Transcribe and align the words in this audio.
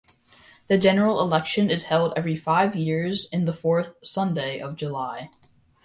The 0.67 0.79
general 0.79 1.19
election 1.21 1.69
is 1.69 1.83
held 1.83 2.13
every 2.17 2.35
five 2.35 2.75
years 2.75 3.27
in 3.31 3.45
the 3.45 3.53
fourth 3.53 3.93
Sunday 4.01 4.59
of 4.59 4.75
July. 4.75 5.29